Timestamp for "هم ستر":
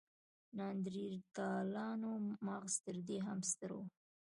3.27-3.69